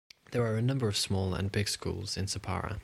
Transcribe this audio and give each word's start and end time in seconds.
There 0.31 0.43
are 0.47 0.59
number 0.63 0.87
of 0.87 0.97
small 0.97 1.35
and 1.35 1.51
big 1.51 1.67
schools 1.69 2.17
in 2.17 2.25
Sopara. 2.25 2.79